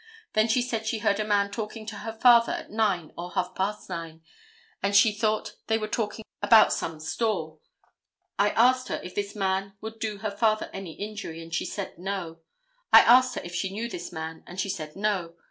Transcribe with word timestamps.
Then 0.33 0.47
she 0.47 0.63
said 0.63 0.87
she 0.87 0.97
heard 0.97 1.19
a 1.19 1.23
man 1.23 1.51
talking 1.51 1.85
to 1.85 1.97
her 1.97 2.11
father 2.11 2.53
at 2.53 2.71
9 2.71 3.13
or 3.15 3.33
half 3.33 3.53
past 3.53 3.87
9, 3.87 4.23
and 4.81 4.95
she 4.95 5.11
thought 5.11 5.53
they 5.67 5.77
were 5.77 5.87
talking 5.87 6.25
about 6.41 6.73
some 6.73 6.99
store. 6.99 7.59
I 8.39 8.49
asked 8.49 8.87
her 8.87 8.99
if 9.03 9.13
this 9.13 9.35
man 9.35 9.73
would 9.79 9.99
do 9.99 10.17
her 10.17 10.31
father 10.31 10.71
any 10.73 10.93
injury, 10.93 11.39
and 11.43 11.53
she 11.53 11.65
said 11.65 11.99
no. 11.99 12.39
I 12.91 13.01
asked 13.01 13.35
her 13.35 13.41
if 13.45 13.53
she 13.53 13.69
knew 13.69 13.87
this 13.87 14.11
man, 14.11 14.43
and 14.47 14.59
she 14.59 14.69
said 14.69 14.95
no. 14.95 15.35